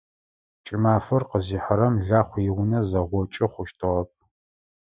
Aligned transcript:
КӀымафэр 0.65 1.23
къызихьэрэм 1.29 1.95
Лахъу 2.07 2.41
иунэ 2.47 2.79
зэгъокӀы 2.89 3.45
хъущтыгъэп. 3.51 4.11